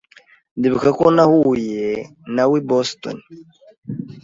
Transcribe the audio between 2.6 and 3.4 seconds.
i Boston.